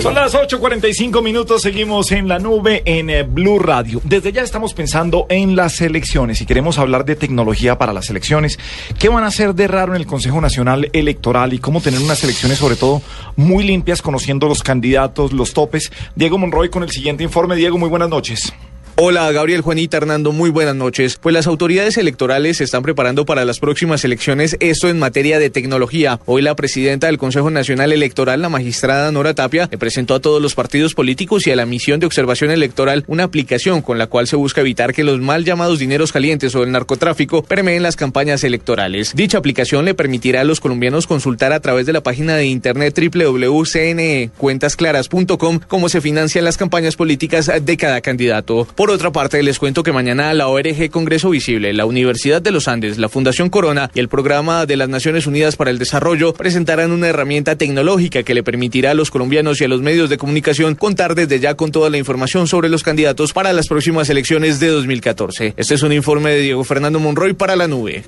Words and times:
Son 0.00 0.14
las 0.14 0.34
8.45 0.34 1.22
minutos, 1.22 1.62
seguimos 1.62 2.10
en 2.12 2.26
la 2.26 2.38
nube 2.38 2.82
en 2.84 3.08
eh, 3.08 3.22
Blue 3.22 3.58
Radio. 3.58 4.00
Desde 4.02 4.32
ya 4.32 4.42
estamos 4.42 4.74
pensando 4.74 5.26
en 5.28 5.54
las 5.54 5.80
elecciones 5.80 6.40
y 6.40 6.46
queremos 6.46 6.78
hablar 6.78 7.04
de 7.04 7.14
tecnología 7.14 7.78
para 7.78 7.92
las 7.92 8.10
elecciones. 8.10 8.58
¿Qué 8.98 9.08
van 9.08 9.24
a 9.24 9.28
hacer 9.28 9.54
de 9.54 9.68
raro 9.68 9.94
en 9.94 10.00
el 10.00 10.06
Consejo 10.06 10.40
Nacional 10.40 10.88
Electoral 10.92 11.52
y 11.52 11.58
cómo 11.58 11.80
tener 11.80 12.00
unas 12.00 12.24
elecciones 12.24 12.58
sobre 12.58 12.76
todo 12.76 13.02
muy 13.36 13.64
limpias, 13.64 14.02
conociendo 14.02 14.48
los 14.48 14.62
candidatos, 14.62 15.32
los 15.32 15.52
topes? 15.52 15.92
Diego 16.16 16.38
Monroy 16.38 16.68
con 16.68 16.82
el 16.82 16.90
siguiente 16.90 17.22
informe. 17.22 17.54
Diego, 17.54 17.78
muy 17.78 17.88
buenas 17.88 18.08
noches. 18.08 18.52
Hola, 18.96 19.32
Gabriel 19.32 19.62
Juanita 19.62 19.96
Hernando, 19.96 20.32
muy 20.32 20.50
buenas 20.50 20.76
noches. 20.76 21.16
Pues 21.16 21.32
las 21.32 21.46
autoridades 21.46 21.96
electorales 21.96 22.58
se 22.58 22.64
están 22.64 22.82
preparando 22.82 23.24
para 23.24 23.46
las 23.46 23.58
próximas 23.58 24.04
elecciones, 24.04 24.58
esto 24.60 24.90
en 24.90 24.98
materia 24.98 25.38
de 25.38 25.48
tecnología. 25.48 26.20
Hoy 26.26 26.42
la 26.42 26.54
presidenta 26.54 27.06
del 27.06 27.16
Consejo 27.16 27.48
Nacional 27.48 27.90
Electoral, 27.92 28.42
la 28.42 28.50
magistrada 28.50 29.10
Nora 29.10 29.32
Tapia, 29.32 29.66
le 29.70 29.78
presentó 29.78 30.14
a 30.14 30.20
todos 30.20 30.42
los 30.42 30.54
partidos 30.54 30.92
políticos 30.92 31.46
y 31.46 31.50
a 31.50 31.56
la 31.56 31.64
misión 31.64 32.00
de 32.00 32.06
observación 32.06 32.50
electoral 32.50 33.04
una 33.06 33.24
aplicación 33.24 33.80
con 33.80 33.96
la 33.96 34.08
cual 34.08 34.26
se 34.26 34.36
busca 34.36 34.60
evitar 34.60 34.92
que 34.92 35.04
los 35.04 35.20
mal 35.20 35.46
llamados 35.46 35.78
dineros 35.78 36.12
calientes 36.12 36.54
o 36.54 36.62
el 36.62 36.70
narcotráfico 36.70 37.42
permeen 37.42 37.82
las 37.82 37.96
campañas 37.96 38.44
electorales. 38.44 39.14
Dicha 39.14 39.38
aplicación 39.38 39.86
le 39.86 39.94
permitirá 39.94 40.42
a 40.42 40.44
los 40.44 40.60
colombianos 40.60 41.06
consultar 41.06 41.54
a 41.54 41.60
través 41.60 41.86
de 41.86 41.94
la 41.94 42.02
página 42.02 42.36
de 42.36 42.44
internet 42.44 42.94
www.cnecuentasclaras.com 42.94 45.60
cómo 45.66 45.88
se 45.88 46.02
financian 46.02 46.44
las 46.44 46.58
campañas 46.58 46.96
políticas 46.96 47.50
de 47.62 47.76
cada 47.78 48.02
candidato. 48.02 48.66
Por 48.82 48.90
otra 48.90 49.12
parte, 49.12 49.40
les 49.44 49.60
cuento 49.60 49.84
que 49.84 49.92
mañana 49.92 50.34
la 50.34 50.48
ORG 50.48 50.90
Congreso 50.90 51.30
Visible, 51.30 51.72
la 51.72 51.86
Universidad 51.86 52.42
de 52.42 52.50
los 52.50 52.66
Andes, 52.66 52.98
la 52.98 53.08
Fundación 53.08 53.48
Corona 53.48 53.92
y 53.94 54.00
el 54.00 54.08
Programa 54.08 54.66
de 54.66 54.76
las 54.76 54.88
Naciones 54.88 55.28
Unidas 55.28 55.54
para 55.54 55.70
el 55.70 55.78
Desarrollo 55.78 56.32
presentarán 56.32 56.90
una 56.90 57.06
herramienta 57.06 57.54
tecnológica 57.54 58.24
que 58.24 58.34
le 58.34 58.42
permitirá 58.42 58.90
a 58.90 58.94
los 58.94 59.12
colombianos 59.12 59.60
y 59.60 59.64
a 59.66 59.68
los 59.68 59.82
medios 59.82 60.10
de 60.10 60.18
comunicación 60.18 60.74
contar 60.74 61.14
desde 61.14 61.38
ya 61.38 61.54
con 61.54 61.70
toda 61.70 61.90
la 61.90 61.98
información 61.98 62.48
sobre 62.48 62.68
los 62.68 62.82
candidatos 62.82 63.32
para 63.32 63.52
las 63.52 63.68
próximas 63.68 64.10
elecciones 64.10 64.58
de 64.58 64.66
2014. 64.66 65.54
Este 65.56 65.74
es 65.74 65.82
un 65.84 65.92
informe 65.92 66.32
de 66.32 66.40
Diego 66.40 66.64
Fernando 66.64 66.98
Monroy 66.98 67.34
para 67.34 67.54
la 67.54 67.68
nube. 67.68 68.02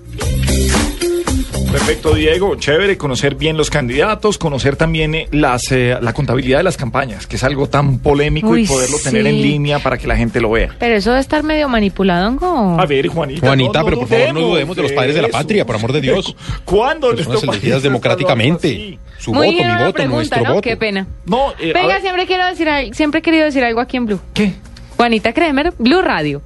Perfecto, 1.75 2.14
Diego. 2.14 2.55
Chévere 2.55 2.97
conocer 2.97 3.34
bien 3.34 3.56
los 3.56 3.69
candidatos, 3.69 4.39
conocer 4.39 4.77
también 4.77 5.12
eh, 5.17 5.28
las, 5.33 5.72
eh, 5.72 5.98
la 6.00 6.12
contabilidad 6.12 6.58
de 6.58 6.62
las 6.62 6.77
campañas, 6.77 7.27
que 7.27 7.34
es 7.34 7.42
algo 7.42 7.69
tan 7.69 7.98
polémico 7.98 8.50
Uy, 8.50 8.62
y 8.62 8.66
poderlo 8.69 8.97
tener 9.03 9.27
en 9.27 9.42
línea 9.42 9.81
para 9.81 9.98
que 9.98 10.06
la 10.06 10.16
gente 10.16 10.41
lo 10.41 10.53
vea. 10.53 10.69
Pero 10.78 10.94
eso 10.94 11.11
debe 11.11 11.20
estar 11.20 11.42
medio 11.42 11.69
manipulado, 11.69 12.31
¿no? 12.31 12.78
A 12.81 12.86
ver, 12.86 13.08
Juanita. 13.08 13.44
Juanita, 13.44 13.81
no- 13.81 13.84
pero 13.86 13.98
por 13.98 14.08
favor 14.08 14.34
no 14.34 14.41
dudemos 14.41 14.77
de 14.77 14.83
los 14.84 14.92
padres 14.92 15.16
de 15.16 15.22
la 15.22 15.28
patria, 15.28 15.66
por 15.66 15.75
amor 15.75 15.92
de 15.92 16.00
Dios. 16.00 16.36
¿Cuándo? 16.64 17.11
Personas 17.11 17.42
elegidas 17.42 17.83
democráticamente. 17.83 18.97
Su 19.19 19.34
Muy 19.34 19.48
voto, 19.48 19.64
mi 19.64 19.70
voto, 19.72 19.92
pregunta, 19.94 20.16
nuestro 20.16 20.42
¿no? 20.44 20.48
voto. 20.50 20.62
Qué 20.62 20.77
pena. 20.77 21.09
No, 21.27 21.50
eh, 21.59 21.72
Venga, 21.75 22.00
siempre 22.00 22.27
quiero 22.27 22.47
decir, 22.47 22.69
siempre 22.94 23.19
he 23.19 23.22
querido 23.22 23.47
decir 23.47 23.64
algo 23.64 23.81
aquí 23.81 23.97
en 23.97 24.06
Blue. 24.06 24.20
¿Qué? 24.33 24.53
Juanita 24.97 25.33
Kremer, 25.33 25.72
Blue 25.78 26.03
Radio. 26.03 26.41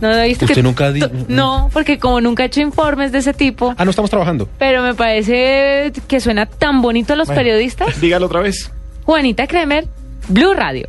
¿No 0.00 0.10
lo 0.10 0.22
viste 0.22 0.44
Usted 0.44 0.56
que- 0.56 0.62
nunca 0.62 0.90
di- 0.92 1.00
tu- 1.00 1.10
No, 1.28 1.70
porque 1.72 1.98
como 1.98 2.20
nunca 2.20 2.42
he 2.42 2.46
hecho 2.46 2.60
informes 2.60 3.12
de 3.12 3.18
ese 3.18 3.32
tipo, 3.32 3.74
Ah, 3.78 3.84
no 3.84 3.90
estamos 3.90 4.10
trabajando. 4.10 4.48
pero 4.58 4.82
me 4.82 4.94
parece 4.94 5.92
que 6.08 6.20
suena 6.20 6.46
tan 6.46 6.82
bonito 6.82 7.12
a 7.12 7.16
los 7.16 7.28
Bueno. 7.28 7.40
periodistas. 7.40 8.00
Dígalo 8.00 8.26
otra 8.26 8.40
vez. 8.40 8.70
Juanita 9.04 9.46
Kremer, 9.46 9.86
Blue 10.28 10.54
Radio. 10.54 10.88